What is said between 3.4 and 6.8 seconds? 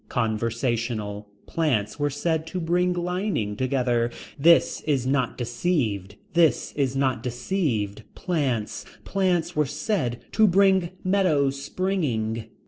together. This is not deceived. This